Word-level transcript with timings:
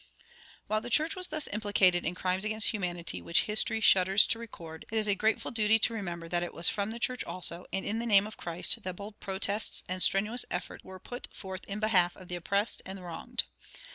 "[8:1] 0.63 0.63
While 0.65 0.81
the 0.81 0.89
church 0.89 1.15
was 1.15 1.27
thus 1.27 1.47
implicated 1.53 2.07
in 2.07 2.15
crimes 2.15 2.43
against 2.43 2.69
humanity 2.69 3.21
which 3.21 3.41
history 3.43 3.79
shudders 3.79 4.25
to 4.25 4.39
record, 4.39 4.83
it 4.91 4.97
is 4.97 5.07
a 5.07 5.13
grateful 5.13 5.51
duty 5.51 5.77
to 5.77 5.93
remember 5.93 6.27
that 6.27 6.41
it 6.41 6.55
was 6.55 6.71
from 6.71 6.89
the 6.89 6.97
church 6.97 7.23
also 7.23 7.67
and 7.71 7.85
in 7.85 7.99
the 7.99 8.07
name 8.07 8.25
of 8.25 8.35
Christ 8.35 8.81
that 8.81 8.95
bold 8.95 9.19
protests 9.19 9.83
and 9.87 10.01
strenuous 10.01 10.43
efforts 10.49 10.83
were 10.83 10.99
put 10.99 11.27
forth 11.31 11.63
in 11.65 11.79
behalf 11.79 12.17
of 12.17 12.29
the 12.29 12.35
oppressed 12.35 12.81
and 12.83 13.03
wronged. 13.03 13.43